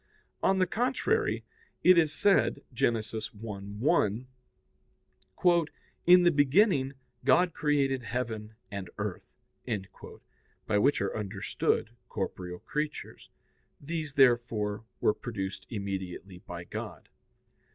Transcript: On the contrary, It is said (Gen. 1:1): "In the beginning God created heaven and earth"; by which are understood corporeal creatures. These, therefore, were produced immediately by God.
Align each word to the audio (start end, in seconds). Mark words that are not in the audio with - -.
On 0.41 0.57
the 0.57 0.65
contrary, 0.65 1.43
It 1.83 1.95
is 1.95 2.11
said 2.11 2.63
(Gen. 2.73 2.95
1:1): 2.95 4.25
"In 6.07 6.23
the 6.23 6.31
beginning 6.31 6.93
God 7.23 7.53
created 7.53 8.01
heaven 8.01 8.55
and 8.71 8.89
earth"; 8.97 9.35
by 10.65 10.79
which 10.79 11.01
are 11.01 11.15
understood 11.15 11.91
corporeal 12.09 12.57
creatures. 12.57 13.29
These, 13.79 14.15
therefore, 14.15 14.85
were 15.01 15.13
produced 15.13 15.67
immediately 15.69 16.39
by 16.39 16.63
God. 16.63 17.07